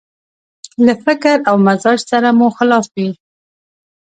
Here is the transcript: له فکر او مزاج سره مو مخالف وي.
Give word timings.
له 0.85 0.93
فکر 1.05 1.37
او 1.49 1.55
مزاج 1.65 1.99
سره 2.11 2.29
مو 2.37 2.47
مخالف 2.51 2.85
وي. 2.95 3.09